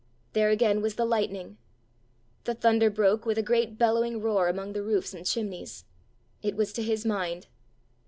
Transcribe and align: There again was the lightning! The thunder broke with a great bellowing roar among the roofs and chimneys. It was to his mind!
There 0.33 0.49
again 0.49 0.81
was 0.81 0.95
the 0.95 1.05
lightning! 1.05 1.59
The 2.45 2.55
thunder 2.55 2.89
broke 2.89 3.23
with 3.27 3.37
a 3.37 3.43
great 3.43 3.77
bellowing 3.77 4.19
roar 4.19 4.47
among 4.47 4.73
the 4.73 4.81
roofs 4.81 5.13
and 5.13 5.27
chimneys. 5.27 5.85
It 6.41 6.55
was 6.55 6.73
to 6.73 6.81
his 6.81 7.05
mind! 7.05 7.45